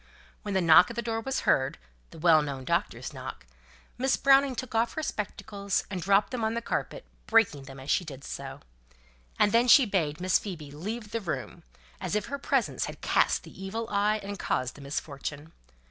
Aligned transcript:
When 0.41 0.55
the 0.55 0.61
knock 0.61 0.89
at 0.89 0.95
the 0.95 1.03
door 1.03 1.21
was 1.21 1.41
heard, 1.41 1.77
the 2.09 2.17
well 2.17 2.41
known 2.41 2.65
doctor's 2.65 3.13
knock, 3.13 3.45
Miss 3.99 4.17
Browning 4.17 4.55
took 4.55 4.73
off 4.73 4.93
her 4.95 5.03
spectacles, 5.03 5.83
and 5.91 6.01
dropped 6.01 6.31
them 6.31 6.43
on 6.43 6.55
the 6.55 6.61
carpet, 6.63 7.05
breaking 7.27 7.65
them 7.65 7.79
as 7.79 7.91
she 7.91 8.03
did 8.03 8.23
so; 8.23 8.61
and 9.37 9.51
then 9.51 9.67
she 9.67 9.85
bade 9.85 10.19
Miss 10.19 10.39
Phoebe 10.39 10.71
leave 10.71 11.11
the 11.11 11.21
room, 11.21 11.61
as 11.99 12.15
if 12.15 12.25
her 12.29 12.39
presence 12.39 12.85
had 12.85 13.01
cast 13.01 13.43
the 13.43 13.63
evil 13.63 13.87
eye, 13.91 14.19
and 14.23 14.39
caused 14.39 14.73
the 14.73 14.81
misfortune. 14.81 15.53